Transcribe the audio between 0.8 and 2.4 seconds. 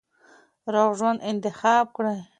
ژوند انتخاب دی.